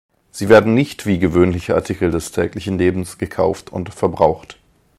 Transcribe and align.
Sie 0.31 0.49
werden 0.49 0.73
nicht 0.73 1.05
wie 1.05 1.19
gewöhnliche 1.19 1.75
Artikel 1.75 2.09
des 2.09 2.31
täglichen 2.31 2.79
Lebens 2.79 3.19
gekauft 3.19 3.71
und 3.71 3.93
verbraucht. 3.93 4.57